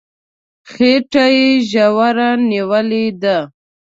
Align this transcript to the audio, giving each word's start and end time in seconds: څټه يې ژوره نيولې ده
څټه 0.69 1.25
يې 1.37 1.49
ژوره 1.69 2.29
نيولې 2.49 3.05
ده 3.21 3.37